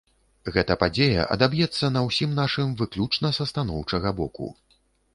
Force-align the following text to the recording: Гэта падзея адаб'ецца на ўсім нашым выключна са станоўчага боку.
Гэта 0.53 0.77
падзея 0.83 1.25
адаб'ецца 1.35 1.91
на 1.97 2.03
ўсім 2.07 2.35
нашым 2.41 2.75
выключна 2.83 3.35
са 3.41 3.51
станоўчага 3.55 4.19
боку. 4.25 4.53